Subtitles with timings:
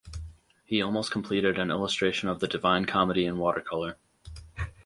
[0.65, 3.97] He almost completed an illustration of the "Divine Comedy" in watercolor.